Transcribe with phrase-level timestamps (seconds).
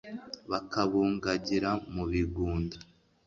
[0.49, 2.77] bakabungagira mu bigunda